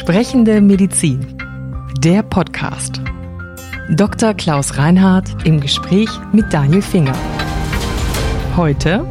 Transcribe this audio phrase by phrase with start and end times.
[0.00, 1.36] Sprechende Medizin.
[1.98, 3.02] Der Podcast.
[3.90, 4.32] Dr.
[4.32, 7.14] Klaus Reinhardt im Gespräch mit Daniel Finger.
[8.56, 9.04] Heute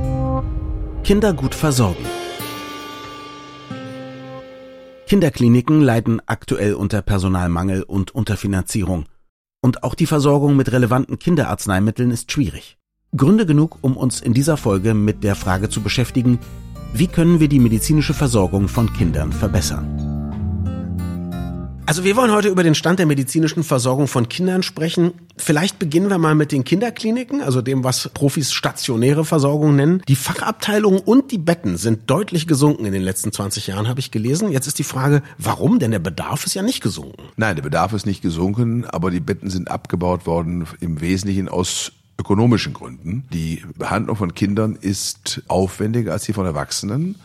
[1.04, 2.04] Kinder gut versorgen.
[5.06, 9.06] Kinderkliniken leiden aktuell unter Personalmangel und Unterfinanzierung.
[9.62, 12.80] Und auch die Versorgung mit relevanten Kinderarzneimitteln ist schwierig.
[13.16, 16.40] Gründe genug, um uns in dieser Folge mit der Frage zu beschäftigen,
[16.94, 20.09] wie können wir die medizinische Versorgung von Kindern verbessern?
[21.90, 25.12] Also wir wollen heute über den Stand der medizinischen Versorgung von Kindern sprechen.
[25.38, 30.04] Vielleicht beginnen wir mal mit den Kinderkliniken, also dem, was Profis stationäre Versorgung nennen.
[30.08, 34.12] Die Fachabteilungen und die Betten sind deutlich gesunken in den letzten 20 Jahren, habe ich
[34.12, 34.52] gelesen.
[34.52, 35.80] Jetzt ist die Frage, warum?
[35.80, 37.24] Denn der Bedarf ist ja nicht gesunken.
[37.38, 41.92] Nein, der Bedarf ist nicht gesunken, aber die Betten sind abgebaut worden im Wesentlichen aus
[42.20, 43.24] ökonomischen Gründen.
[43.34, 47.16] Die Behandlung von Kindern ist aufwendiger als die von Erwachsenen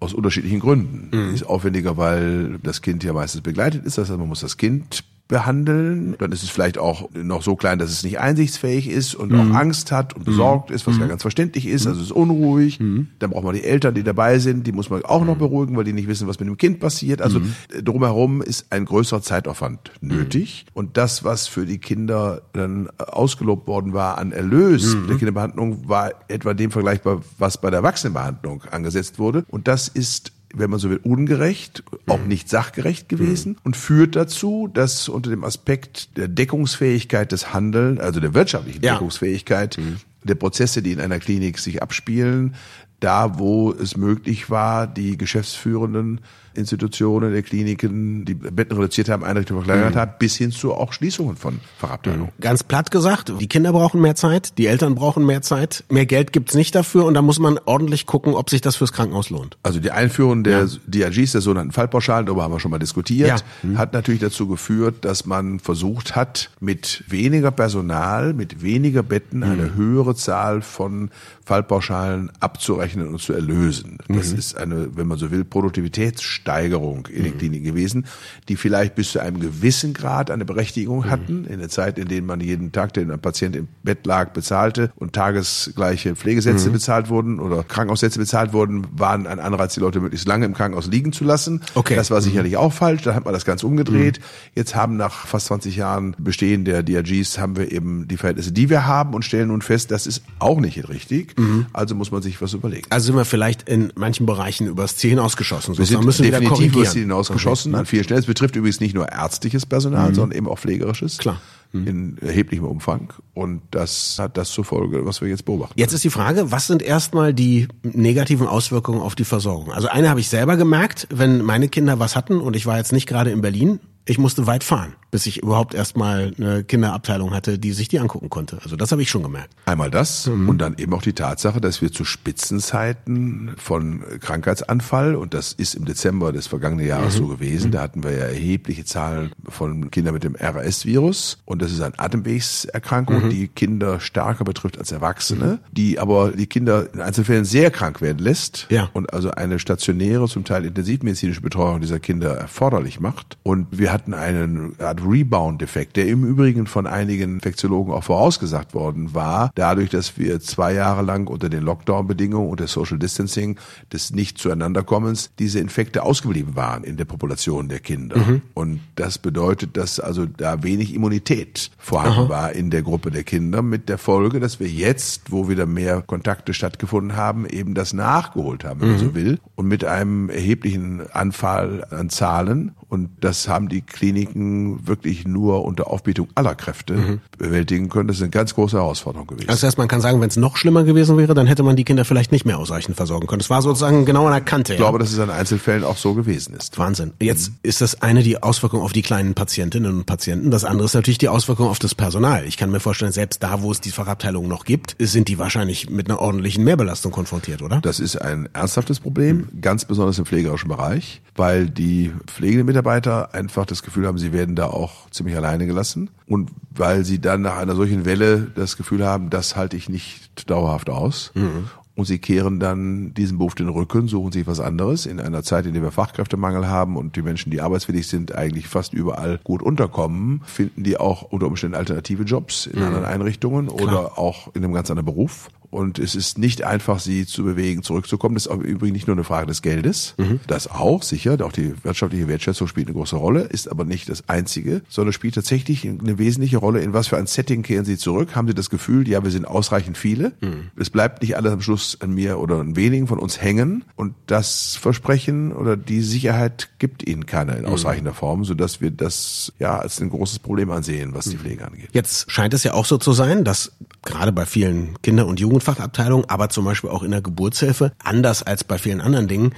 [0.00, 1.08] aus unterschiedlichen Gründen.
[1.16, 1.34] Mhm.
[1.34, 3.98] Ist aufwendiger, weil das Kind ja meistens begleitet ist.
[3.98, 6.16] Das heißt, man muss das Kind behandeln.
[6.18, 9.40] Dann ist es vielleicht auch noch so klein, dass es nicht einsichtsfähig ist und mhm.
[9.40, 10.76] auch Angst hat und besorgt mhm.
[10.76, 11.02] ist, was mhm.
[11.02, 11.86] ja ganz verständlich ist.
[11.86, 12.80] Also es ist unruhig.
[12.80, 13.08] Mhm.
[13.18, 15.84] Dann braucht man die Eltern, die dabei sind, die muss man auch noch beruhigen, weil
[15.84, 17.20] die nicht wissen, was mit dem Kind passiert.
[17.20, 17.54] Also mhm.
[17.84, 20.64] drumherum ist ein größerer Zeitaufwand nötig.
[20.72, 26.12] Und das, was für die Kinder dann ausgelobt worden war an Erlös der Kinderbehandlung, war
[26.28, 29.44] etwa dem vergleichbar, was bei der Erwachsenenbehandlung angesetzt wurde.
[29.48, 32.28] Und das ist wenn man so will, ungerecht, auch mhm.
[32.28, 33.58] nicht sachgerecht gewesen mhm.
[33.64, 38.94] und führt dazu, dass unter dem Aspekt der Deckungsfähigkeit des Handelns, also der wirtschaftlichen ja.
[38.94, 39.96] Deckungsfähigkeit mhm.
[40.24, 42.54] der Prozesse, die in einer Klinik sich abspielen,
[43.00, 46.20] da wo es möglich war, die Geschäftsführenden
[46.54, 49.98] Institutionen, der Kliniken, die Betten reduziert haben, Einrichtungen verkleinert mhm.
[49.98, 52.32] haben, bis hin zu auch Schließungen von Fachabteilungen.
[52.36, 52.40] Mhm.
[52.40, 56.32] Ganz platt gesagt, die Kinder brauchen mehr Zeit, die Eltern brauchen mehr Zeit, mehr Geld
[56.32, 59.56] gibt's nicht dafür und da muss man ordentlich gucken, ob sich das fürs Krankenhaus lohnt.
[59.62, 61.08] Also die Einführung der ja.
[61.08, 63.36] DRGs, der sogenannten Fallpauschalen, darüber haben wir schon mal diskutiert, ja.
[63.62, 63.78] mhm.
[63.78, 69.64] hat natürlich dazu geführt, dass man versucht hat, mit weniger Personal, mit weniger Betten eine
[69.64, 69.74] mhm.
[69.76, 71.10] höhere Zahl von
[71.44, 73.98] Fallpauschalen abzurechnen und zu erlösen.
[74.08, 74.38] Das mhm.
[74.38, 77.38] ist eine, wenn man so will, Produktivitätssteigerung Steigerung in den mhm.
[77.38, 78.06] Kliniken gewesen,
[78.48, 81.10] die vielleicht bis zu einem gewissen Grad eine Berechtigung mhm.
[81.10, 84.30] hatten, in der Zeit, in der man jeden Tag, den ein Patient im Bett lag,
[84.30, 86.72] bezahlte und tagesgleiche Pflegesätze mhm.
[86.74, 90.86] bezahlt wurden oder Krankenhaussätze bezahlt wurden, waren ein Anreiz, die Leute möglichst lange im Krankenhaus
[90.86, 91.60] liegen zu lassen.
[91.74, 91.96] Okay.
[91.96, 92.58] Das war sicherlich mhm.
[92.58, 94.18] auch falsch, da hat man das ganz umgedreht.
[94.18, 94.24] Mhm.
[94.54, 98.70] Jetzt haben nach fast 20 Jahren Bestehen der DRGs haben wir eben die Verhältnisse, die
[98.70, 101.38] wir haben und stellen nun fest, das ist auch nicht richtig.
[101.38, 101.66] Mhm.
[101.72, 102.86] Also muss man sich was überlegen.
[102.90, 105.76] Also sind wir vielleicht in manchen Bereichen übers Ziel hinausgeschossen.
[105.78, 107.80] Wir sind definitiv das Ziel hinausgeschossen okay.
[107.80, 108.20] an vielen Stellen.
[108.20, 110.14] Es betrifft übrigens nicht nur ärztliches Personal, mhm.
[110.14, 111.18] sondern eben auch pflegerisches.
[111.18, 111.40] Klar
[111.72, 111.86] mhm.
[111.86, 113.12] in erheblichem Umfang.
[113.34, 115.74] Und das hat das zur Folge, was wir jetzt beobachten.
[115.78, 119.72] Jetzt ist die Frage, was sind erstmal die negativen Auswirkungen auf die Versorgung?
[119.72, 122.92] Also eine habe ich selber gemerkt, wenn meine Kinder was hatten und ich war jetzt
[122.92, 127.58] nicht gerade in Berlin, ich musste weit fahren bis ich überhaupt erstmal eine Kinderabteilung hatte,
[127.58, 128.58] die sich die angucken konnte.
[128.62, 129.54] Also das habe ich schon gemerkt.
[129.66, 130.48] Einmal das mhm.
[130.48, 135.74] und dann eben auch die Tatsache, dass wir zu Spitzenzeiten von Krankheitsanfall, und das ist
[135.74, 137.18] im Dezember des vergangenen Jahres mhm.
[137.18, 137.72] so gewesen, mhm.
[137.72, 141.98] da hatten wir ja erhebliche Zahlen von Kindern mit dem RS-Virus und das ist eine
[141.98, 143.30] Atemwegserkrankung, mhm.
[143.30, 148.18] die Kinder stärker betrifft als Erwachsene, die aber die Kinder in Einzelfällen sehr krank werden
[148.18, 148.90] lässt ja.
[148.92, 153.38] und also eine stationäre, zum Teil intensivmedizinische Betreuung dieser Kinder erforderlich macht.
[153.42, 159.14] Und wir hatten einen Art Rebound-Effekt, der im Übrigen von einigen Infektiologen auch vorausgesagt worden
[159.14, 163.58] war, dadurch, dass wir zwei Jahre lang unter den Lockdown-Bedingungen und der Social Distancing
[163.92, 168.18] des Nicht-Zueinanderkommens diese Infekte ausgeblieben waren in der Population der Kinder.
[168.18, 168.42] Mhm.
[168.54, 172.28] Und das bedeutet, dass also da wenig Immunität vorhanden Aha.
[172.28, 176.02] war in der Gruppe der Kinder, mit der Folge, dass wir jetzt, wo wieder mehr
[176.02, 179.04] Kontakte stattgefunden haben, eben das nachgeholt haben, wenn man mhm.
[179.04, 182.72] so will, und mit einem erheblichen Anfall an Zahlen.
[182.88, 187.20] Und das haben die Kliniken wirklich nur unter Aufbietung aller Kräfte mhm.
[187.36, 188.08] bewältigen können.
[188.08, 189.46] Das ist eine ganz große Herausforderung gewesen.
[189.46, 191.84] Das heißt, man kann sagen, wenn es noch schlimmer gewesen wäre, dann hätte man die
[191.84, 193.40] Kinder vielleicht nicht mehr ausreichend versorgen können.
[193.40, 194.72] Das war sozusagen genau an der Kante.
[194.72, 194.84] Ich ja.
[194.84, 196.78] glaube, dass es an Einzelfällen auch so gewesen ist.
[196.78, 197.12] Wahnsinn.
[197.20, 197.56] Jetzt mhm.
[197.62, 200.50] ist das eine die Auswirkung auf die kleinen Patientinnen und Patienten.
[200.50, 202.44] Das andere ist natürlich die Auswirkung auf das Personal.
[202.46, 205.90] Ich kann mir vorstellen, selbst da, wo es die Fachabteilung noch gibt, sind die wahrscheinlich
[205.90, 207.80] mit einer ordentlichen Mehrbelastung konfrontiert, oder?
[207.82, 209.60] Das ist ein ernsthaftes Problem, mhm.
[209.60, 214.54] ganz besonders im pflegerischen Bereich, weil die pflegenden Mitarbeiter einfach das Gefühl haben, sie werden
[214.54, 216.10] da auch ziemlich alleine gelassen.
[216.26, 220.48] Und weil sie dann nach einer solchen Welle das Gefühl haben, das halte ich nicht
[220.48, 221.32] dauerhaft aus.
[221.34, 221.70] Mhm.
[221.96, 225.06] Und sie kehren dann diesem Beruf den Rücken, suchen sich was anderes.
[225.06, 228.68] In einer Zeit, in der wir Fachkräftemangel haben und die Menschen, die arbeitswillig sind, eigentlich
[228.68, 232.86] fast überall gut unterkommen, finden die auch unter Umständen alternative Jobs in mhm.
[232.86, 233.82] anderen Einrichtungen Klar.
[233.82, 235.48] oder auch in einem ganz anderen Beruf.
[235.70, 238.34] Und es ist nicht einfach, sie zu bewegen, zurückzukommen.
[238.34, 240.14] Das ist übrigens nicht nur eine Frage des Geldes.
[240.16, 240.40] Mhm.
[240.46, 241.36] Das auch, sicher.
[241.44, 245.34] Auch die wirtschaftliche Wertschätzung spielt eine große Rolle, ist aber nicht das einzige, sondern spielt
[245.34, 248.34] tatsächlich eine wesentliche Rolle, in was für ein Setting kehren sie zurück.
[248.34, 250.32] Haben sie das Gefühl, ja, wir sind ausreichend viele.
[250.40, 250.70] Mhm.
[250.76, 253.84] Es bleibt nicht alles am Schluss an mir oder an wenigen von uns hängen.
[253.94, 257.72] Und das Versprechen oder die Sicherheit gibt ihnen keiner in mhm.
[257.72, 261.40] ausreichender Form, sodass wir das ja als ein großes Problem ansehen, was die mhm.
[261.40, 261.90] Pflege angeht.
[261.92, 263.72] Jetzt scheint es ja auch so zu sein, dass
[264.02, 268.64] gerade bei vielen Kinder- und Jugendfachabteilungen, aber zum Beispiel auch in der Geburtshilfe, anders als
[268.64, 269.54] bei vielen anderen Dingen,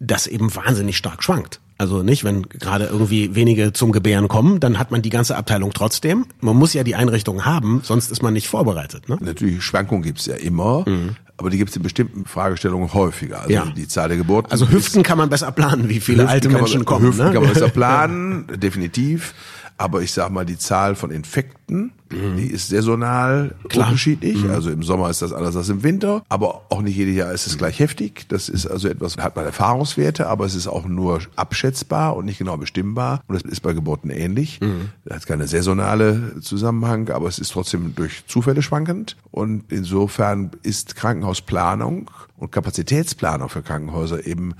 [0.00, 1.60] das eben wahnsinnig stark schwankt.
[1.78, 5.72] Also nicht, wenn gerade irgendwie wenige zum Gebären kommen, dann hat man die ganze Abteilung
[5.72, 6.26] trotzdem.
[6.40, 9.08] Man muss ja die Einrichtung haben, sonst ist man nicht vorbereitet.
[9.08, 9.18] Ne?
[9.20, 11.16] Natürlich, Schwankungen gibt's ja immer, mhm.
[11.36, 13.40] aber die gibt's in bestimmten Fragestellungen häufiger.
[13.40, 13.66] Also ja.
[13.76, 14.52] die Zahl der Geburten.
[14.52, 17.06] Also Hüften kann man besser planen, wie viele Hüften alte Menschen man, kommen.
[17.06, 17.32] Hüften ne?
[17.32, 19.34] kann man besser planen, definitiv.
[19.76, 22.36] Aber ich sag mal, die Zahl von Infekten, mhm.
[22.36, 23.88] die ist saisonal Klar.
[23.88, 24.44] unterschiedlich.
[24.44, 24.50] Mhm.
[24.50, 26.22] Also im Sommer ist das anders als im Winter.
[26.28, 28.26] Aber auch nicht jedes Jahr ist es gleich heftig.
[28.28, 32.38] Das ist also etwas, hat man Erfahrungswerte, aber es ist auch nur abschätzbar und nicht
[32.38, 33.20] genau bestimmbar.
[33.26, 34.60] Und das ist bei Geburten ähnlich.
[34.60, 34.90] Mhm.
[35.04, 39.16] Das hat keine saisonale Zusammenhang, aber es ist trotzdem durch Zufälle schwankend.
[39.32, 44.54] Und insofern ist Krankenhausplanung und Kapazitätsplanung für Krankenhäuser eben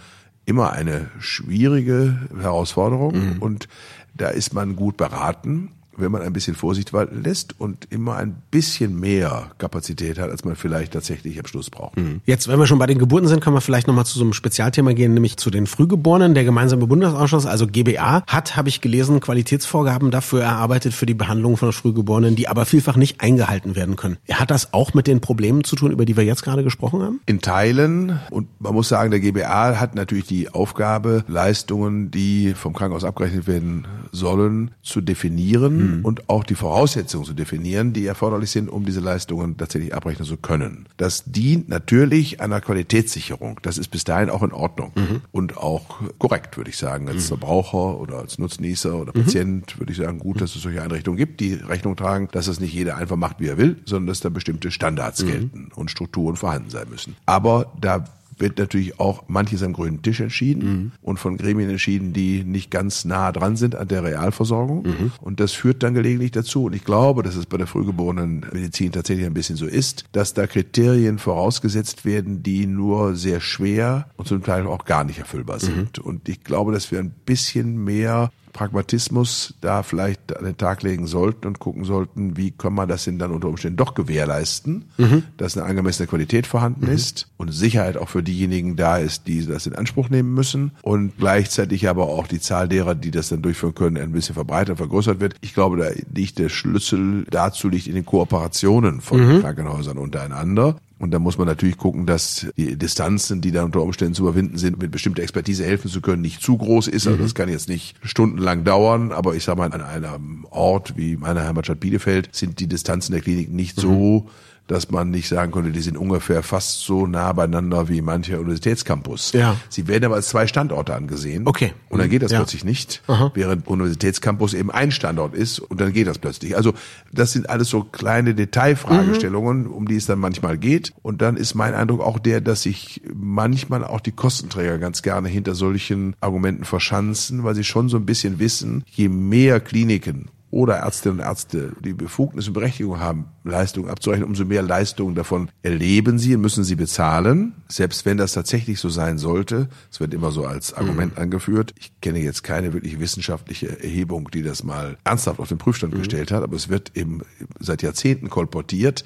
[0.46, 3.14] immer eine schwierige Herausforderung.
[3.14, 3.42] Mhm.
[3.42, 3.68] Und
[4.14, 8.36] da ist man gut beraten wenn man ein bisschen Vorsicht walten lässt und immer ein
[8.50, 11.96] bisschen mehr Kapazität hat, als man vielleicht tatsächlich am Schluss braucht.
[11.96, 12.20] Mhm.
[12.26, 14.32] Jetzt, wenn wir schon bei den Geburten sind, können wir vielleicht nochmal zu so einem
[14.32, 16.34] Spezialthema gehen, nämlich zu den Frühgeborenen.
[16.34, 21.56] Der gemeinsame Bundesausschuss, also GBA, hat, habe ich gelesen, Qualitätsvorgaben dafür erarbeitet für die Behandlung
[21.56, 24.16] von Frühgeborenen, die aber vielfach nicht eingehalten werden können.
[24.30, 27.20] Hat das auch mit den Problemen zu tun, über die wir jetzt gerade gesprochen haben?
[27.26, 28.20] In Teilen.
[28.30, 33.46] Und man muss sagen, der GBA hat natürlich die Aufgabe, Leistungen, die vom Krankenhaus abgerechnet
[33.46, 35.83] werden sollen, zu definieren mhm.
[36.02, 40.36] Und auch die Voraussetzungen zu definieren, die erforderlich sind, um diese Leistungen tatsächlich abrechnen zu
[40.36, 40.86] können.
[40.96, 43.60] Das dient natürlich einer Qualitätssicherung.
[43.62, 45.20] Das ist bis dahin auch in Ordnung mhm.
[45.32, 47.08] und auch korrekt, würde ich sagen.
[47.08, 47.28] Als mhm.
[47.28, 49.24] Verbraucher oder als Nutznießer oder mhm.
[49.24, 52.60] Patient würde ich sagen, gut, dass es solche Einrichtungen gibt, die Rechnung tragen, dass es
[52.60, 55.26] nicht jeder einfach macht, wie er will, sondern dass da bestimmte Standards mhm.
[55.26, 57.16] gelten und Strukturen vorhanden sein müssen.
[57.26, 58.04] Aber da
[58.38, 60.92] wird natürlich auch manches am grünen Tisch entschieden mhm.
[61.02, 64.82] und von Gremien entschieden, die nicht ganz nah dran sind an der Realversorgung.
[64.84, 65.12] Mhm.
[65.20, 66.64] Und das führt dann gelegentlich dazu.
[66.64, 70.34] Und ich glaube, dass es bei der frühgeborenen Medizin tatsächlich ein bisschen so ist, dass
[70.34, 75.60] da Kriterien vorausgesetzt werden, die nur sehr schwer und zum Teil auch gar nicht erfüllbar
[75.60, 75.98] sind.
[75.98, 76.04] Mhm.
[76.04, 81.06] Und ich glaube, dass wir ein bisschen mehr Pragmatismus da vielleicht an den Tag legen
[81.06, 85.24] sollten und gucken sollten, wie kann man das denn dann unter Umständen doch gewährleisten, mhm.
[85.36, 86.92] dass eine angemessene Qualität vorhanden mhm.
[86.92, 91.18] ist und Sicherheit auch für diejenigen da ist, die das in Anspruch nehmen müssen und
[91.18, 95.20] gleichzeitig aber auch die Zahl derer, die das dann durchführen können, ein bisschen verbreitert, vergrößert
[95.20, 95.34] wird.
[95.42, 99.40] Ich glaube, da liegt der Schlüssel dazu liegt in den Kooperationen von mhm.
[99.42, 100.76] Krankenhäusern untereinander.
[100.98, 104.58] Und da muss man natürlich gucken, dass die Distanzen, die da unter Umständen zu überwinden
[104.58, 107.06] sind, mit bestimmter Expertise helfen zu können, nicht zu groß ist.
[107.06, 107.22] Also mhm.
[107.22, 111.44] das kann jetzt nicht stundenlang dauern, aber ich sage mal, an einem Ort wie meiner
[111.44, 113.82] Heimatstadt Bielefeld sind die Distanzen der Klinik nicht mhm.
[113.82, 114.30] so
[114.66, 119.32] dass man nicht sagen konnte, die sind ungefähr fast so nah beieinander wie mancher Universitätscampus.
[119.32, 119.56] Ja.
[119.68, 121.46] Sie werden aber als zwei Standorte angesehen.
[121.46, 121.72] Okay.
[121.90, 122.38] Und dann geht das ja.
[122.38, 123.30] plötzlich nicht, Aha.
[123.34, 126.56] während Universitätscampus eben ein Standort ist und dann geht das plötzlich.
[126.56, 126.72] Also
[127.12, 129.72] das sind alles so kleine Detailfragestellungen, mhm.
[129.72, 130.94] um die es dann manchmal geht.
[131.02, 135.28] Und dann ist mein Eindruck auch der, dass sich manchmal auch die Kostenträger ganz gerne
[135.28, 140.76] hinter solchen Argumenten verschanzen, weil sie schon so ein bisschen wissen, je mehr Kliniken oder
[140.76, 146.20] Ärztinnen und Ärzte die Befugnis und Berechtigung haben, Leistungen abzurechnen, umso mehr Leistungen davon erleben
[146.20, 147.54] sie und müssen sie bezahlen.
[147.68, 151.22] Selbst wenn das tatsächlich so sein sollte, es wird immer so als Argument mhm.
[151.22, 151.74] angeführt.
[151.76, 155.98] Ich kenne jetzt keine wirklich wissenschaftliche Erhebung, die das mal ernsthaft auf den Prüfstand mhm.
[155.98, 157.22] gestellt hat, aber es wird eben
[157.58, 159.04] seit Jahrzehnten kolportiert,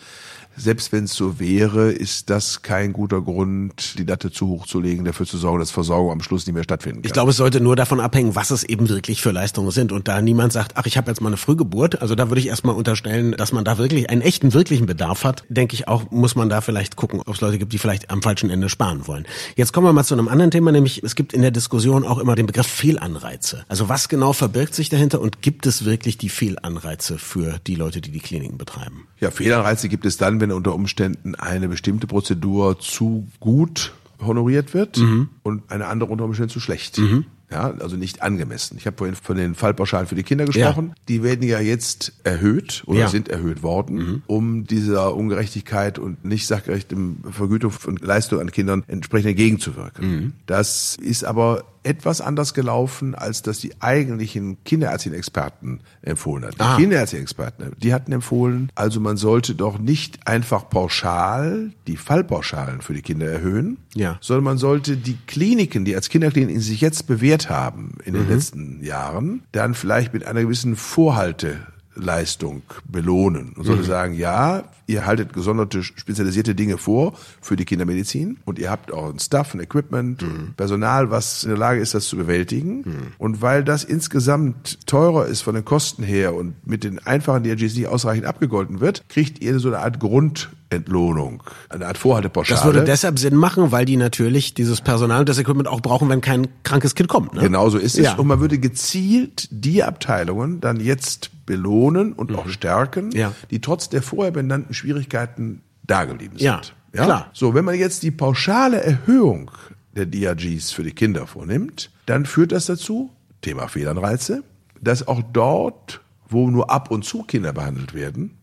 [0.58, 4.80] selbst wenn es so wäre, ist das kein guter Grund, die Latte zu hoch zu
[4.80, 7.06] legen, dafür zu sorgen, dass Versorgung am Schluss nicht mehr stattfinden kann.
[7.06, 9.92] Ich glaube, es sollte nur davon abhängen, was es eben wirklich für Leistungen sind.
[9.92, 12.48] Und da niemand sagt, ach, ich habe jetzt mal eine Frühgeburt, also da würde ich
[12.48, 16.34] erstmal unterstellen, dass man da wirklich einen echten, wirklichen Bedarf hat, denke ich auch, muss
[16.34, 19.26] man da vielleicht gucken, ob es Leute gibt, die vielleicht am falschen Ende sparen wollen.
[19.56, 22.18] Jetzt kommen wir mal zu einem anderen Thema, nämlich es gibt in der Diskussion auch
[22.18, 23.64] immer den Begriff Fehlanreize.
[23.68, 28.00] Also was genau verbirgt sich dahinter und gibt es wirklich die Fehlanreize für die Leute,
[28.00, 29.06] die die Kliniken betreiben?
[29.20, 34.98] Ja, Fehlanreize gibt es dann, wenn unter Umständen eine bestimmte Prozedur zu gut honoriert wird
[34.98, 35.28] mhm.
[35.42, 36.98] und eine andere unter Umständen zu schlecht.
[36.98, 37.26] Mhm.
[37.50, 38.76] Ja, also nicht angemessen.
[38.76, 40.88] Ich habe vorhin von den Fallpauschalen für die Kinder gesprochen.
[40.88, 40.94] Ja.
[41.08, 43.08] Die werden ja jetzt erhöht oder ja.
[43.08, 44.22] sind erhöht worden, mhm.
[44.26, 50.10] um dieser Ungerechtigkeit und nicht sachgerechtem Vergütung von Leistung an Kindern entsprechend entgegenzuwirken.
[50.10, 50.32] Mhm.
[50.44, 56.56] Das ist aber etwas anders gelaufen, als das die eigentlichen Kinderärztin-Experten empfohlen hatten.
[56.58, 56.76] Die Ah.
[56.76, 63.00] Kinderärztin-Experten, die hatten empfohlen, also man sollte doch nicht einfach pauschal die Fallpauschalen für die
[63.02, 64.18] Kinder erhöhen, Ja.
[64.20, 68.18] sondern man sollte die Kliniken, die als Kinderkliniken sich jetzt bewährt haben in Mhm.
[68.18, 73.64] den letzten Jahren, dann vielleicht mit einer gewissen Vorhalteleistung belohnen und Mhm.
[73.64, 78.92] sollte sagen, ja, ihr haltet gesonderte, spezialisierte Dinge vor für die Kindermedizin und ihr habt
[78.92, 80.54] auch ein Staff, ein Equipment, Mhm.
[80.56, 83.12] Personal, was in der Lage ist, das zu bewältigen.
[83.18, 87.74] Und weil das insgesamt teurer ist von den Kosten her und mit den einfachen DRGs
[87.76, 92.56] nicht ausreichend abgegolten wird, kriegt ihr so eine Art Grundentlohnung, eine Art Vorhaltepauschale.
[92.58, 96.08] Das würde deshalb Sinn machen, weil die natürlich dieses Personal und das Equipment auch brauchen,
[96.08, 97.34] wenn kein krankes Kind kommt.
[97.34, 97.42] Ne?
[97.42, 98.04] Genau so ist es.
[98.06, 98.14] Ja.
[98.16, 103.12] Und man würde gezielt die Abteilungen dann jetzt belohnen und auch stärken, Mhm.
[103.12, 103.32] Ja.
[103.50, 106.46] die trotz der vorher benannten Schwierigkeiten dageblieben sind.
[106.46, 107.30] Ja, klar.
[107.32, 109.50] So, wenn man jetzt die pauschale Erhöhung
[109.94, 113.10] der DRGs für die Kinder vornimmt, dann führt das dazu,
[113.42, 114.42] Thema Fehlanreize,
[114.80, 118.38] dass auch dort, wo nur ab und zu Kinder behandelt werden,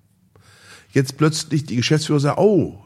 [0.92, 2.85] jetzt plötzlich die Geschäftsführer sagen, oh,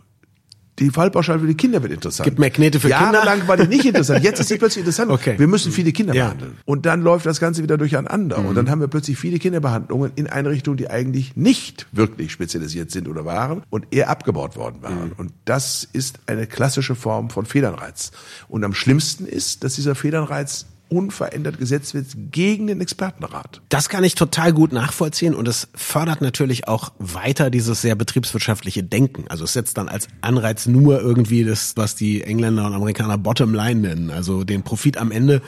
[0.79, 2.25] die Fallpauschale für die Kinder wird interessant.
[2.25, 3.13] Gibt mehr Knete für Kinder?
[3.13, 4.23] Jahrelang war die nicht interessant.
[4.23, 5.11] Jetzt ist sie plötzlich interessant.
[5.11, 5.37] Okay.
[5.37, 6.25] Wir müssen viele Kinder Ja.
[6.25, 6.29] Mhm.
[6.29, 6.57] behandeln.
[6.65, 8.39] Und dann läuft das Ganze wieder durcheinander.
[8.39, 13.07] Und dann haben wir plötzlich viele Kinderbehandlungen in Einrichtungen, die eigentlich nicht wirklich spezialisiert sind
[13.07, 15.05] oder waren und eher abgebaut worden waren.
[15.07, 15.13] Mhm.
[15.17, 18.11] Und das ist eine klassische Form von Fehlanreiz.
[18.47, 23.61] Und am schlimmsten ist, dass dieser Fehlanreiz unverändert gesetzt wird gegen den Expertenrat.
[23.69, 28.83] Das kann ich total gut nachvollziehen und es fördert natürlich auch weiter dieses sehr betriebswirtschaftliche
[28.83, 29.25] Denken.
[29.29, 33.53] Also es setzt dann als Anreiz nur irgendwie das, was die Engländer und Amerikaner Bottom
[33.53, 35.41] Line nennen, also den Profit am Ende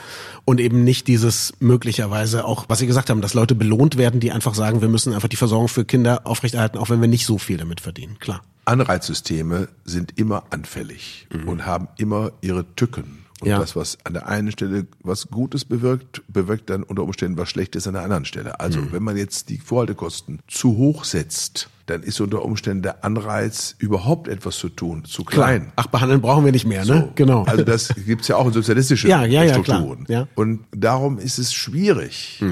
[0.44, 4.32] und eben nicht dieses möglicherweise auch, was Sie gesagt haben, dass Leute belohnt werden, die
[4.32, 7.38] einfach sagen, wir müssen einfach die Versorgung für Kinder aufrechterhalten, auch wenn wir nicht so
[7.38, 8.18] viel damit verdienen.
[8.18, 8.42] Klar.
[8.64, 13.21] Anreizsysteme sind immer anfällig und haben immer ihre Tücken.
[13.42, 13.58] Und Ja.
[13.58, 17.86] das, was an der einen Stelle was Gutes bewirkt, bewirkt dann unter Umständen was Schlechtes
[17.88, 18.60] an der anderen Stelle.
[18.60, 23.74] Also wenn man jetzt die Vorhaltekosten zu hoch setzt, dann ist unter Umständen der Anreiz,
[23.78, 25.72] überhaupt etwas zu tun, zu klein.
[25.76, 27.02] Ach, behandeln brauchen wir nicht mehr, ne?
[27.06, 27.12] So.
[27.14, 27.44] Genau.
[27.44, 30.04] Also das gibt's ja auch in sozialistischen Ja, ja, ja, Strukturen.
[30.04, 30.20] klar.
[30.20, 30.28] Ja.
[30.34, 32.42] Und darum ist es schwierig,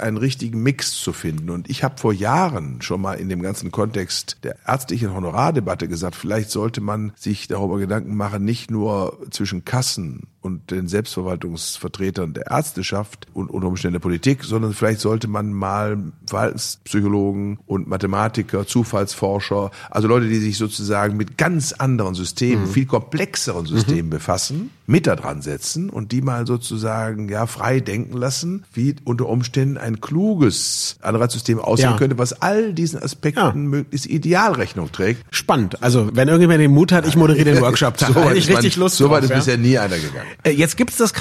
[0.00, 1.50] einen richtigen Mix zu finden.
[1.50, 6.16] Und ich habe vor Jahren schon mal in dem ganzen Kontext der ärztlichen Honorardebatte gesagt,
[6.16, 12.46] vielleicht sollte man sich darüber Gedanken machen, nicht nur zwischen Kassen und den Selbstverwaltungsvertretern der
[12.46, 19.70] Ärzteschaft und unter Umständen der Politik, sondern vielleicht sollte man mal Verhaltenspsychologen und Mathematiker, Zufallsforscher,
[19.90, 25.14] also Leute, die sich sozusagen mit ganz anderen Systemen, viel komplexeren Systemen befassen, mit da
[25.14, 30.96] dran setzen und die mal sozusagen ja frei denken lassen, wie unter Umständen ein kluges
[31.00, 31.96] Anreizsystem aussehen Ja.
[31.96, 33.52] könnte, was all diesen Aspekten Ja.
[33.52, 35.24] möglichst ideal Rechnung trägt.
[35.30, 35.82] Spannend.
[35.82, 37.96] Also, wenn irgendjemand den Mut hat, ich moderiere den Workshop.
[37.98, 39.36] Da So weit hätte ich ist man- richtig Lust So weit ist ja.
[39.36, 40.26] bisher nie einer gegangen.
[40.42, 41.12] Äh, Jetzt gibt es das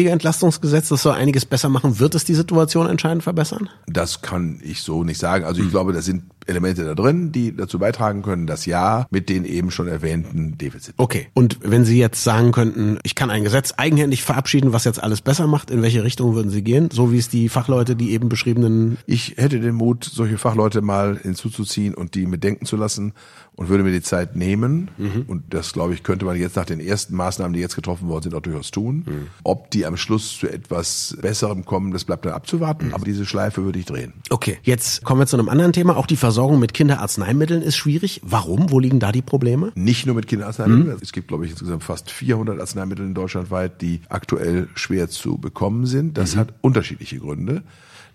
[0.00, 1.98] Krankenhauspflegeentlastungsgesetz, das soll einiges besser machen.
[1.98, 3.68] Wird es die Situation entscheidend verbessern?
[3.86, 5.44] Das kann ich so nicht sagen.
[5.44, 9.28] Also ich glaube, da sind Elemente da drin, die dazu beitragen können, das Ja mit
[9.28, 10.94] den eben schon erwähnten Defiziten.
[10.96, 11.26] Okay.
[11.34, 15.20] Und wenn Sie jetzt sagen könnten, ich kann ein Gesetz eigenhändig verabschieden, was jetzt alles
[15.20, 16.90] besser macht, in welche Richtung würden Sie gehen?
[16.90, 21.16] So wie es die Fachleute, die eben beschriebenen Ich hätte den Mut, solche Fachleute mal
[21.16, 23.12] hinzuzuziehen und die mitdenken zu lassen
[23.56, 24.90] und würde mir die Zeit nehmen.
[25.26, 28.24] Und das, glaube ich, könnte man jetzt nach den ersten Maßnahmen, die jetzt getroffen worden
[28.24, 29.28] sind, auch durchaus tun.
[29.42, 32.92] Ob die am Schluss zu etwas Besserem kommen, das bleibt dann abzuwarten.
[32.92, 34.12] Aber diese Schleife würde ich drehen.
[34.30, 35.96] Okay, jetzt kommen wir zu einem anderen Thema.
[35.96, 38.20] Auch die Versorgung mit Kinderarzneimitteln ist schwierig.
[38.24, 38.70] Warum?
[38.70, 39.72] Wo liegen da die Probleme?
[39.74, 40.98] Nicht nur mit Kinderarzneimitteln.
[41.00, 45.38] Es gibt, glaube ich, insgesamt fast 400 Arzneimittel in Deutschland weit, die aktuell schwer zu
[45.38, 46.18] bekommen sind.
[46.18, 47.62] Das hat unterschiedliche Gründe.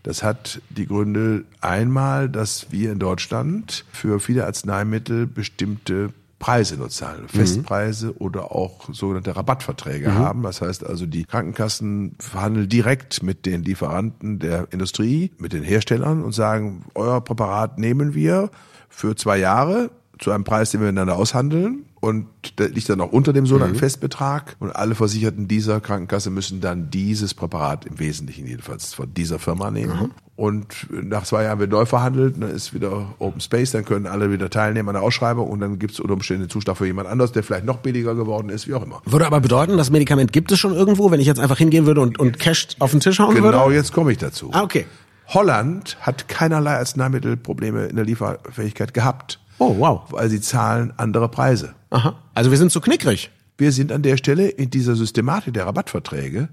[0.03, 6.89] Das hat die Gründe einmal, dass wir in Deutschland für viele Arzneimittel bestimmte Preise nur
[6.89, 10.41] zahlen, Festpreise oder auch sogenannte Rabattverträge haben.
[10.41, 16.23] Das heißt also, die Krankenkassen verhandeln direkt mit den Lieferanten der Industrie, mit den Herstellern
[16.23, 18.49] und sagen, euer Präparat nehmen wir
[18.89, 21.85] für zwei Jahre zu einem Preis, den wir miteinander aushandeln.
[22.01, 22.25] Und
[22.57, 24.55] der liegt dann auch unter dem sogenannten Festbetrag.
[24.59, 29.69] Und alle Versicherten dieser Krankenkasse müssen dann dieses Präparat im Wesentlichen jedenfalls von dieser Firma
[29.69, 30.11] nehmen.
[30.35, 34.31] Und nach zwei Jahren wird neu verhandelt, dann ist wieder Open Space, dann können alle
[34.31, 37.07] wieder teilnehmen an der Ausschreibung und dann gibt es unter Umständen einen Zuschlag für jemand
[37.07, 39.03] anderes, der vielleicht noch billiger geworden ist, wie auch immer.
[39.05, 42.01] Würde aber bedeuten, das Medikament gibt es schon irgendwo, wenn ich jetzt einfach hingehen würde
[42.01, 43.51] und, und Cash auf den Tisch hauen würde?
[43.51, 44.49] Genau, jetzt komme ich dazu.
[44.53, 44.87] Ah, okay.
[45.27, 50.01] Holland hat keinerlei Arzneimittelprobleme in der Lieferfähigkeit gehabt, Oh, wow.
[50.09, 51.75] weil sie zahlen andere Preise.
[51.91, 52.17] Aha.
[52.33, 53.29] Also wir sind zu knickrig.
[53.57, 56.49] Wir sind an der Stelle in dieser Systematik der Rabattverträge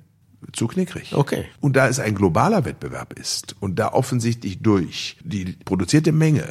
[0.52, 1.14] zu knickrig.
[1.14, 1.46] Okay.
[1.60, 6.44] Und da es ein globaler Wettbewerb ist und da offensichtlich durch die produzierte Menge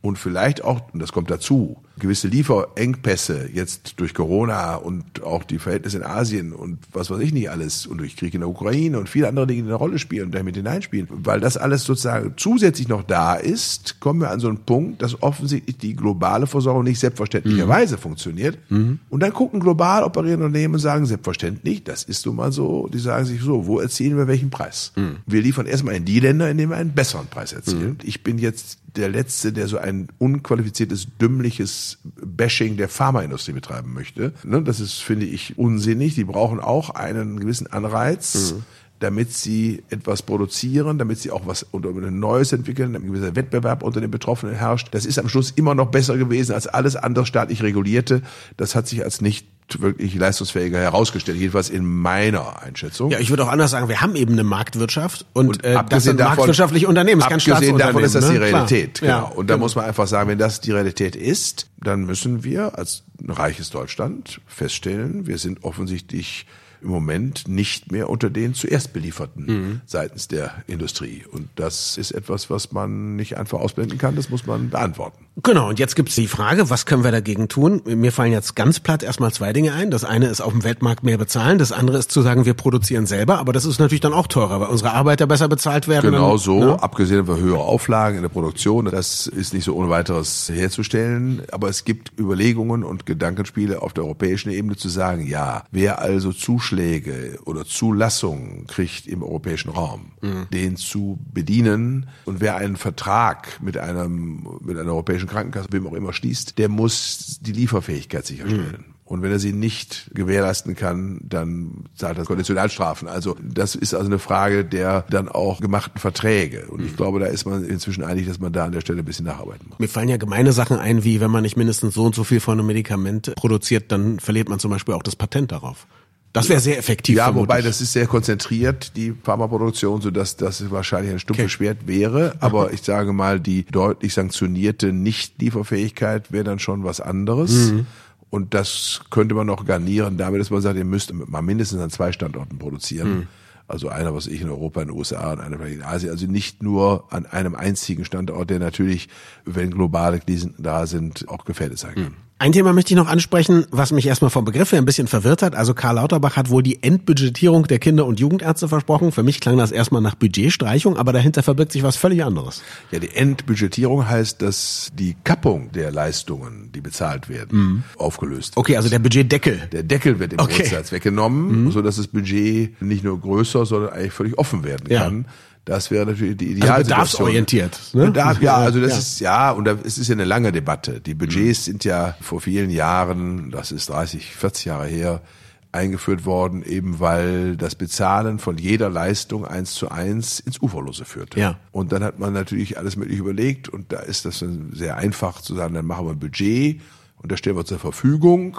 [0.00, 5.58] und vielleicht auch, und das kommt dazu, gewisse Lieferengpässe jetzt durch Corona und auch die
[5.58, 8.98] Verhältnisse in Asien und was weiß ich nicht alles und durch Krieg in der Ukraine
[8.98, 12.34] und viele andere Dinge, die eine Rolle spielen und damit hineinspielen, weil das alles sozusagen
[12.36, 16.84] zusätzlich noch da ist, kommen wir an so einen Punkt, dass offensichtlich die globale Versorgung
[16.84, 18.00] nicht selbstverständlicherweise mhm.
[18.00, 18.58] funktioniert.
[18.68, 18.98] Mhm.
[19.10, 22.98] Und dann gucken global operierende Unternehmen und sagen selbstverständlich, das ist nun mal so, die
[22.98, 24.92] sagen sich so, wo erzielen wir welchen Preis?
[24.96, 25.16] Mhm.
[25.26, 27.90] Wir liefern erstmal in die Länder, in denen wir einen besseren Preis erzielen.
[27.90, 27.98] Mhm.
[28.02, 34.32] Ich bin jetzt der Letzte, der so ein unqualifiziertes, dümmliches Bashing der Pharmaindustrie betreiben möchte.
[34.44, 36.14] Ne, das ist, finde ich, unsinnig.
[36.14, 38.52] Die brauchen auch einen gewissen Anreiz.
[38.52, 38.64] Mhm
[39.02, 43.82] damit sie etwas produzieren, damit sie auch was unter ein Neues entwickeln, ein gewisser Wettbewerb
[43.82, 44.88] unter den Betroffenen herrscht.
[44.92, 48.22] Das ist am Schluss immer noch besser gewesen als alles andere staatlich regulierte.
[48.56, 49.46] Das hat sich als nicht
[49.78, 53.10] wirklich leistungsfähiger herausgestellt, jedenfalls in meiner Einschätzung.
[53.10, 56.04] Ja, ich würde auch anders sagen, wir haben eben eine Marktwirtschaft und, und äh, das
[56.04, 58.40] sind davon, marktwirtschaftliche Unternehmen, das abgesehen davon ist das die ne?
[58.40, 59.00] Realität.
[59.00, 59.12] Genau.
[59.12, 59.64] Ja, und da genau.
[59.64, 64.40] muss man einfach sagen, wenn das die Realität ist, dann müssen wir als reiches Deutschland
[64.46, 66.46] feststellen, wir sind offensichtlich
[66.82, 69.80] im Moment nicht mehr unter den zuerst belieferten mhm.
[69.86, 71.24] seitens der Industrie.
[71.30, 75.26] Und das ist etwas, was man nicht einfach ausblenden kann, das muss man beantworten.
[75.42, 77.80] Genau, und jetzt gibt's die Frage, was können wir dagegen tun?
[77.86, 79.90] Mir fallen jetzt ganz platt erstmal zwei Dinge ein.
[79.90, 83.06] Das eine ist auf dem Weltmarkt mehr bezahlen, das andere ist zu sagen, wir produzieren
[83.06, 86.10] selber, aber das ist natürlich dann auch teurer, weil unsere Arbeiter besser bezahlt werden.
[86.10, 86.82] Genau so, ne?
[86.82, 91.70] abgesehen von höhere Auflagen in der Produktion, das ist nicht so ohne weiteres herzustellen, aber
[91.70, 97.38] es gibt Überlegungen und Gedankenspiele auf der europäischen Ebene zu sagen, ja, wer also Zuschläge
[97.46, 100.46] oder Zulassungen kriegt im europäischen Raum, mhm.
[100.52, 105.86] den zu bedienen und wer einen Vertrag mit einem mit einer europäischen europäischen Krankenkasse, wem
[105.86, 108.84] auch immer schließt, der muss die Lieferfähigkeit sicherstellen.
[108.86, 108.92] Mhm.
[109.04, 113.08] Und wenn er sie nicht gewährleisten kann, dann zahlt er Konditionalstrafen.
[113.08, 116.66] Also das ist also eine Frage der dann auch gemachten Verträge.
[116.68, 116.96] Und ich mhm.
[116.96, 119.66] glaube, da ist man inzwischen einig, dass man da an der Stelle ein bisschen nacharbeiten
[119.68, 119.78] muss.
[119.78, 122.40] Mir fallen ja gemeine Sachen ein, wie wenn man nicht mindestens so und so viel
[122.40, 125.86] von einem Medikament produziert, dann verliert man zum Beispiel auch das Patent darauf.
[126.32, 127.16] Das wäre sehr effektiv.
[127.16, 127.48] Ja, vermutlich.
[127.48, 131.50] wobei das ist sehr konzentriert, die Pharmaproduktion, so dass das wahrscheinlich ein stumpfes okay.
[131.50, 132.34] Schwert wäre.
[132.40, 132.74] Aber mhm.
[132.74, 137.72] ich sage mal, die deutlich sanktionierte Nichtlieferfähigkeit wäre dann schon was anderes.
[137.72, 137.86] Mhm.
[138.30, 141.90] Und das könnte man noch garnieren damit, dass man sagt, ihr müsst mal mindestens an
[141.90, 143.10] zwei Standorten produzieren.
[143.10, 143.26] Mhm.
[143.68, 146.10] Also einer, was ich in Europa, in den USA und einer vielleicht in Asien.
[146.10, 149.08] Also nicht nur an einem einzigen Standort, der natürlich,
[149.44, 152.04] wenn globale Krisen da sind, auch gefährdet sein kann.
[152.04, 152.16] Mhm.
[152.42, 155.42] Ein Thema möchte ich noch ansprechen, was mich erstmal vom Begriff her ein bisschen verwirrt
[155.42, 155.54] hat.
[155.54, 159.12] Also Karl Lauterbach hat wohl die Endbudgetierung der Kinder- und Jugendärzte versprochen.
[159.12, 162.64] Für mich klang das erstmal nach Budgetstreichung, aber dahinter verbirgt sich was völlig anderes.
[162.90, 167.82] Ja, die Endbudgetierung heißt, dass die Kappung der Leistungen, die bezahlt werden, mhm.
[167.96, 168.58] aufgelöst wird.
[168.58, 169.68] Okay, also der Budgetdeckel.
[169.70, 170.62] Der Deckel wird im okay.
[170.62, 171.70] Grundsatz weggenommen, mhm.
[171.70, 175.26] so dass das Budget nicht nur größer, sondern eigentlich völlig offen werden kann.
[175.28, 175.32] Ja.
[175.64, 176.74] Das wäre natürlich die Idealsituation.
[176.74, 177.80] Also bedarfsorientiert.
[177.92, 178.06] Ne?
[178.06, 178.98] Bedarf, ja, also das ja.
[178.98, 181.00] ist ja und es ist ja eine lange Debatte.
[181.00, 181.72] Die Budgets mhm.
[181.72, 185.22] sind ja vor vielen Jahren, das ist 30, 40 Jahre her,
[185.70, 191.40] eingeführt worden, eben weil das Bezahlen von jeder Leistung eins zu eins ins Uferlose führte.
[191.40, 191.58] Ja.
[191.70, 195.40] Und dann hat man natürlich alles mögliche überlegt und da ist das dann sehr einfach
[195.40, 196.80] zu sagen, dann machen wir ein Budget
[197.16, 198.58] und das stellen wir zur Verfügung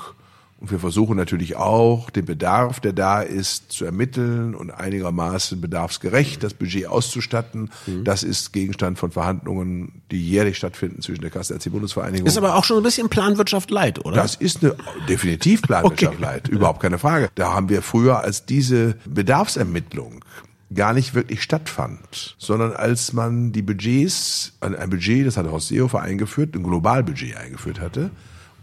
[0.64, 6.42] und wir versuchen natürlich auch, den Bedarf, der da ist, zu ermitteln und einigermaßen bedarfsgerecht
[6.42, 7.70] das Budget auszustatten.
[7.86, 8.06] Mhm.
[8.06, 12.26] Das ist Gegenstand von Verhandlungen, die jährlich stattfinden zwischen der Kassenärztliche-Bundesvereinigung.
[12.26, 14.16] Ist aber auch schon ein bisschen Planwirtschaft leid, oder?
[14.16, 14.74] Das ist eine
[15.10, 16.24] definitiv Planwirtschaft okay.
[16.24, 17.30] leid, überhaupt keine Frage.
[17.36, 20.24] Da haben wir früher als diese Bedarfsermittlung
[20.74, 26.02] gar nicht wirklich stattfand, sondern als man die Budgets, ein Budget, das hat Horst Seehofer
[26.02, 28.12] eingeführt, ein Globalbudget eingeführt hatte,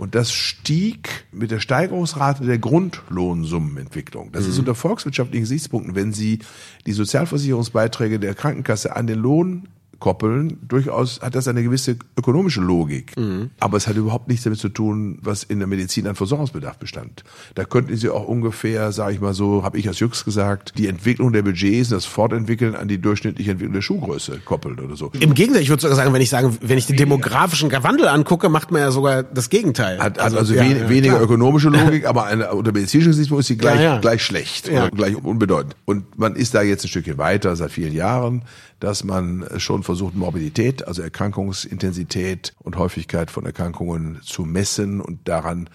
[0.00, 4.32] und das stieg mit der Steigerungsrate der Grundlohnsummenentwicklung.
[4.32, 4.50] Das mhm.
[4.50, 6.38] ist unter volkswirtschaftlichen Gesichtspunkten, wenn Sie
[6.86, 9.68] die Sozialversicherungsbeiträge der Krankenkasse an den Lohn
[10.00, 13.16] koppeln, durchaus hat das eine gewisse ökonomische Logik.
[13.16, 13.50] Mhm.
[13.60, 17.22] Aber es hat überhaupt nichts damit zu tun, was in der Medizin an Versorgungsbedarf bestand.
[17.54, 20.88] Da könnten Sie auch ungefähr, sage ich mal so, habe ich als Jux gesagt, die
[20.88, 25.12] Entwicklung der Budgets, das Fortentwickeln an die durchschnittliche Entwicklung der Schuhgröße koppeln oder so.
[25.20, 28.48] Im Gegenteil, ich würde sogar sagen, wenn ich sagen, wenn ich den demografischen Wandel angucke,
[28.48, 29.98] macht man ja sogar das Gegenteil.
[29.98, 31.24] Hat, also, also ja, wen, ja, weniger klar.
[31.24, 35.16] ökonomische Logik, aber eine, unter medizinischen Gesichtspunkt ist sie gleich, ja, gleich schlecht oder gleich
[35.16, 35.76] unbedeutend.
[35.84, 38.42] Und man ist da jetzt ein Stückchen weiter seit vielen Jahren
[38.80, 45.68] dass man schon versucht, Morbidität, also Erkrankungsintensität und Häufigkeit von Erkrankungen zu messen und daran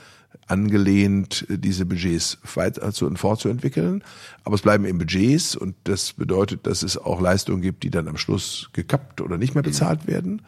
[0.48, 4.04] angelehnt, diese Budgets weiter zu und fortzuentwickeln.
[4.44, 8.08] Aber es bleiben eben Budgets und das bedeutet, dass es auch Leistungen gibt, die dann
[8.08, 10.41] am Schluss gekappt oder nicht mehr bezahlt werden.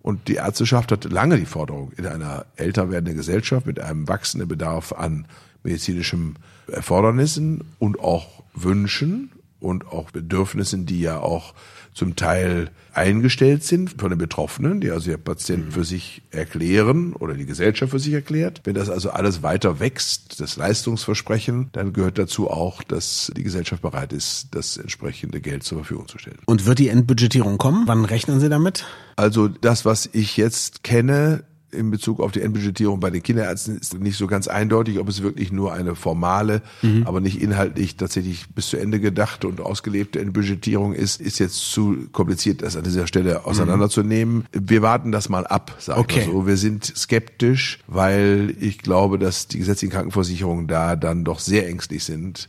[0.00, 4.48] Und die Ärzteschaft hat lange die Forderung in einer älter werdenden Gesellschaft mit einem wachsenden
[4.48, 5.26] Bedarf an
[5.62, 6.36] medizinischem
[6.70, 11.54] Erfordernissen und auch Wünschen und auch Bedürfnissen, die ja auch
[11.98, 17.34] zum Teil eingestellt sind von den Betroffenen, die also der Patienten für sich erklären oder
[17.34, 18.60] die Gesellschaft für sich erklärt.
[18.64, 23.82] Wenn das also alles weiter wächst, das Leistungsversprechen, dann gehört dazu auch, dass die Gesellschaft
[23.82, 26.38] bereit ist, das entsprechende Geld zur Verfügung zu stellen.
[26.46, 27.82] Und wird die Endbudgetierung kommen?
[27.86, 28.86] Wann rechnen Sie damit?
[29.16, 33.98] Also das, was ich jetzt kenne, in Bezug auf die Endbudgetierung bei den Kinderärzten ist
[33.98, 37.04] nicht so ganz eindeutig, ob es wirklich nur eine formale, mhm.
[37.06, 42.08] aber nicht inhaltlich tatsächlich bis zu Ende gedachte und ausgelebte Endbudgetierung ist, ist jetzt zu
[42.12, 44.36] kompliziert, das an dieser Stelle auseinanderzunehmen.
[44.36, 44.44] Mhm.
[44.52, 46.26] Wir warten das mal ab, sag okay.
[46.26, 46.46] mal so.
[46.46, 52.04] Wir sind skeptisch, weil ich glaube, dass die gesetzlichen Krankenversicherungen da dann doch sehr ängstlich
[52.04, 52.48] sind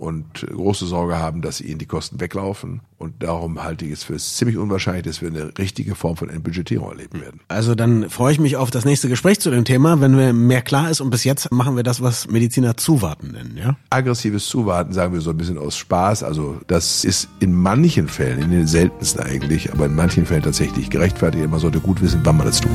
[0.00, 2.80] und große Sorge haben, dass ihnen die Kosten weglaufen.
[2.96, 6.90] Und darum halte ich es für ziemlich unwahrscheinlich, dass wir eine richtige Form von Entbudgetierung
[6.90, 7.40] erleben werden.
[7.48, 10.62] Also dann freue ich mich auf das nächste Gespräch zu dem Thema, wenn mir mehr
[10.62, 11.02] klar ist.
[11.02, 13.76] Und bis jetzt machen wir das, was Mediziner Zuwarten nennen, ja?
[13.90, 16.22] Aggressives Zuwarten sagen wir so ein bisschen aus Spaß.
[16.22, 20.88] Also das ist in manchen Fällen, in den seltensten eigentlich, aber in manchen Fällen tatsächlich
[20.88, 21.48] gerechtfertigt.
[21.50, 22.72] Man sollte gut wissen, wann man das tut.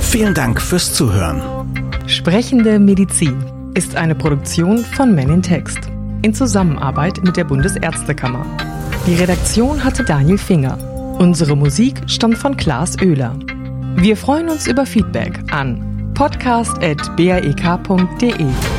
[0.00, 1.40] Vielen Dank fürs Zuhören.
[2.06, 3.42] Sprechende Medizin
[3.74, 5.90] ist eine Produktion von Men in Text
[6.22, 8.44] in Zusammenarbeit mit der Bundesärztekammer.
[9.06, 10.78] Die Redaktion hatte Daniel Finger.
[11.18, 13.36] Unsere Musik stammt von Klaas Oehler.
[13.96, 18.75] Wir freuen uns über Feedback an podcast.brek.de.